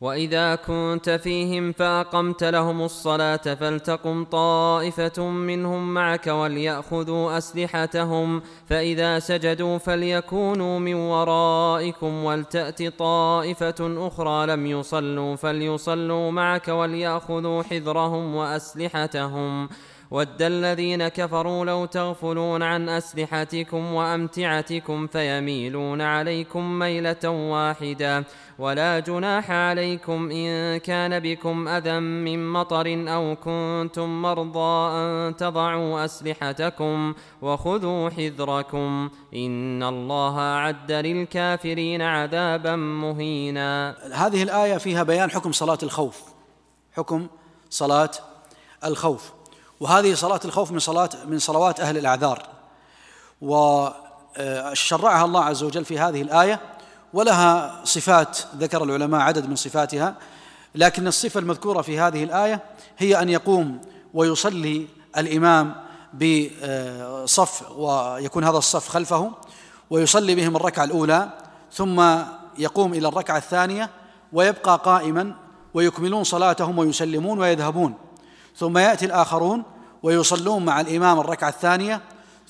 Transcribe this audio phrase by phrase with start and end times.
[0.00, 10.78] واذا كنت فيهم فاقمت لهم الصلاه فلتقم طائفه منهم معك ولياخذوا اسلحتهم فاذا سجدوا فليكونوا
[10.78, 19.68] من ورائكم ولتات طائفه أخرى لم يصلوا فليصلوا معك ولياخذوا حذرهم واسلحتهم
[20.10, 28.24] ود الذين كفروا لو تغفلون عن أسلحتكم وأمتعتكم فيميلون عليكم ميلة واحدة.
[28.58, 37.14] ولا جناح عليكم إن كان بكم أذى من مطر أو كنتم مرضى أن تضعوا أسلحتكم
[37.42, 39.10] وخذوا حذركم.
[39.34, 43.96] إن الله أعد للكافرين عذابا مهينا.
[44.14, 46.22] هذه الآية فيها بيان حكم صلاة الخوف.
[46.92, 47.26] حكم
[47.70, 48.10] صلاة
[48.84, 49.37] الخوف.
[49.80, 52.42] وهذه صلاة الخوف من صلاة من صلوات أهل الأعذار.
[53.40, 56.60] وشرعها الله عز وجل في هذه الآية
[57.12, 60.14] ولها صفات ذكر العلماء عدد من صفاتها
[60.74, 62.60] لكن الصفة المذكورة في هذه الآية
[62.98, 63.80] هي أن يقوم
[64.14, 65.74] ويصلي الإمام
[66.14, 69.32] بصف ويكون هذا الصف خلفه
[69.90, 71.28] ويصلي بهم الركعة الأولى
[71.72, 72.04] ثم
[72.58, 73.90] يقوم إلى الركعة الثانية
[74.32, 75.34] ويبقى قائما
[75.74, 77.94] ويكملون صلاتهم ويسلمون ويذهبون.
[78.56, 79.62] ثم يأتي الآخرون
[80.02, 82.00] ويصلون مع الإمام الركعة الثانية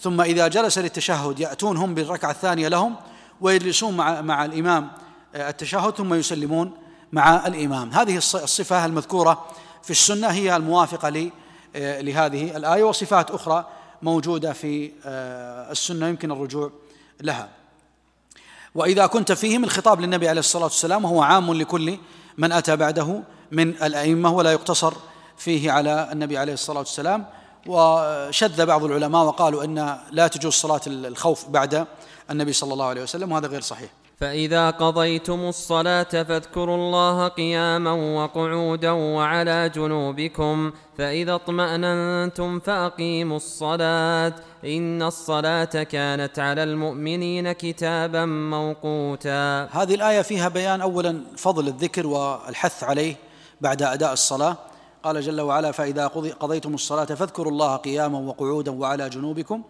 [0.00, 2.96] ثم إذا جلس للتشهد ياتون هم بالركعة الثانية لهم
[3.40, 4.90] ويجلسون مع مع الإمام
[5.34, 6.72] آه، التشهد ثم يسلمون
[7.12, 7.90] مع الإمام.
[7.90, 9.46] هذه الصفة المذكورة
[9.82, 11.30] في السنة هي الموافقة
[11.76, 13.66] آه، لهذه الآية وصفات أخرى
[14.02, 16.70] موجودة في آه، السنة يمكن الرجوع
[17.20, 17.48] لها.
[18.74, 21.98] وإذا كنت فيهم الخطاب للنبي عليه الصلاة والسلام وهو عام لكل
[22.38, 24.92] من أتى بعده من الأئمة ولا يقتصر
[25.38, 27.26] فيه على النبي عليه الصلاة والسلام
[27.66, 31.86] وشذ بعض العلماء وقالوا إن لا تجوز صلاة الخوف بعد
[32.30, 33.90] النبي صلى الله عليه وسلم وهذا غير صحيح.
[34.20, 44.34] فإذا قضيتم الصلاة فاذكروا الله قياما وقعودا وعلى جنوبكم فإذا اطمأننتم فأقيموا الصلاة.
[44.64, 49.64] إن الصلاة كانت على المؤمنين كتابا موقوتا.
[49.64, 53.16] هذه الآية فيها بيان أولا فضل الذكر والحث عليه
[53.60, 54.56] بعد أداء الصلاة
[55.08, 56.06] قال جل وعلا فإذا
[56.40, 59.62] قضيتم الصلاة فاذكروا الله قياما وقعودا وعلى جنوبكم.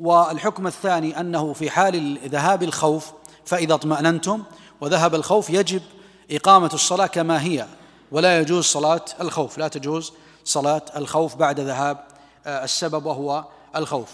[0.00, 3.12] والحكم الثاني أنه في حال ذهاب الخوف
[3.44, 4.42] فإذا اطمأننتم
[4.80, 5.82] وذهب الخوف يجب
[6.30, 7.66] إقامة الصلاة كما هي
[8.12, 10.12] ولا يجوز صلاة الخوف لا تجوز
[10.44, 12.04] صلاة الخوف بعد ذهاب
[12.46, 13.44] آه، السبب وهو
[13.76, 14.08] الخوف.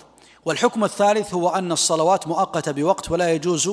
[0.45, 3.71] والحكم الثالث هو أن الصلوات مؤقتة بوقت ولا يجوز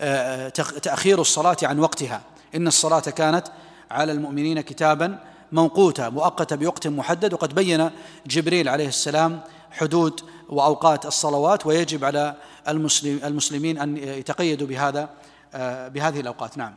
[0.00, 0.48] آه،
[0.82, 2.20] تأخير الصلاة عن وقتها.
[2.54, 3.46] إن الصلاة كانت
[3.90, 7.90] على المؤمنين كتابا موقوتة مؤقتة بوقت محدد وقد بين
[8.26, 9.40] جبريل عليه السلام
[9.70, 12.34] حدود وأوقات الصلوات ويجب على
[12.68, 15.08] المسلم المسلمين أن يتقيدوا بهذا
[15.54, 16.58] آه، بهذه الأوقات.
[16.58, 16.74] نعم.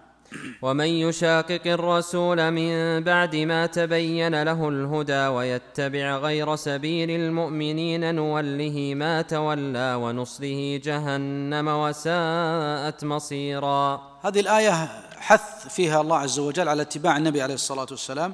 [0.62, 9.22] ومن يشاقق الرسول من بعد ما تبين له الهدى ويتبع غير سبيل المؤمنين نوله ما
[9.22, 14.02] تولى ونصله جهنم وساءت مصيرا.
[14.22, 18.34] هذه الآية حث فيها الله عز وجل على اتباع النبي عليه الصلاة والسلام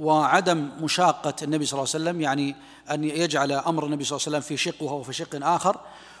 [0.00, 2.56] وعدم مشاقة النبي صلى الله عليه وسلم يعني
[2.90, 5.76] أن يجعل أمر النبي صلى الله عليه وسلم في شق وهو في شق آخر.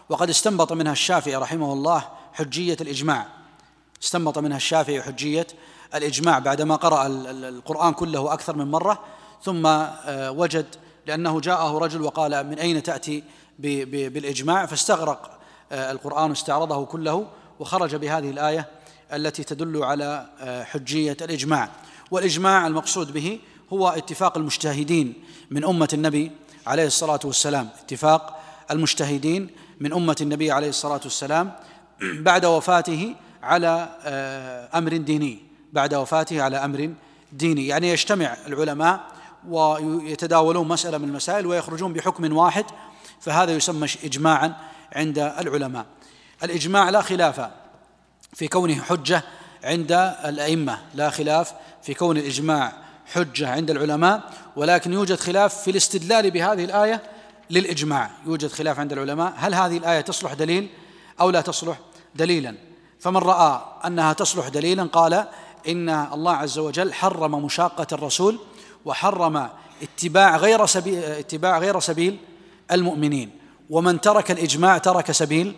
[0.08, 3.26] وقد استنبط منها الشافعي رحمه الله حجية الإجماع.
[4.02, 5.46] استنبط منها الشافعي حجية
[5.94, 8.98] الإجماع بعدما قرأ القرآن كله أكثر من مرة.
[9.42, 10.66] ثم آه، وجد
[11.06, 13.24] لأنه جاءه رجل وقال من أين تأتي
[13.58, 15.38] بالإجماع؟ فاستغرق
[15.72, 17.26] آه، القرآن استعرضه كله
[17.60, 18.68] وخرج بهذه الآية
[19.12, 21.68] التي تدل على آه، حجية الإجماع.
[22.10, 23.38] والإجماع المقصود به
[23.72, 25.14] هو اتفاق المجتهدين
[25.50, 26.30] من أمة النبي
[26.66, 27.68] عليه الصلاة والسلام.
[27.84, 29.50] اتفاق المجتهدين
[29.80, 31.52] من أمة النبي عليه الصلاة والسلام
[32.28, 35.38] بعد وفاته على آه، أمر ديني.
[35.72, 36.90] بعد وفاته على أمر
[37.32, 37.66] ديني.
[37.66, 39.00] يعني يجتمع العلماء
[39.48, 42.64] ويتداولون مسألة من المسائل ويخرجون بحكم واحد
[43.20, 44.56] فهذا يسمى إجماعا
[44.92, 45.86] عند العلماء.
[46.44, 47.50] الإجماع لا خلاف
[48.32, 49.22] في كونه حجة
[49.64, 49.92] عند
[50.24, 50.78] الأئمة.
[50.94, 51.52] لا خلاف
[51.82, 54.22] في كون الإجماع حجة عند العلماء
[54.56, 57.02] ولكن يوجد خلاف في الاستدلال بهذه الآية
[57.50, 58.10] للإجماع.
[58.26, 59.32] يوجد خلاف عند العلماء.
[59.36, 60.68] هل هذه الآية تصلح دليل
[61.20, 61.78] أو لا تصلح
[62.14, 62.54] دليلا؟
[63.00, 65.24] فمن رأى أنها تصلح دليلا قال
[65.68, 68.38] إن الله عز وجل حرم مشاقة الرسول
[68.84, 69.48] وحرم
[69.82, 72.18] اتباع غير سبيل اتباع غير سبيل
[72.72, 73.30] المؤمنين.
[73.70, 75.54] ومن ترك الإجماع ترك سبيل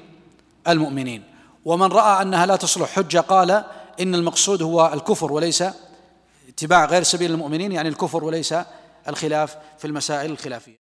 [0.69, 1.23] المؤمنين.
[1.65, 3.65] ومن رأى أنها لا تصلح حجة قال
[4.01, 5.65] إن المقصود هو الكفر وليس
[6.49, 8.55] اتباع غير سبيل المؤمنين يعني الكفر وليس
[9.09, 10.81] الخلاف في المسائل الخلافية.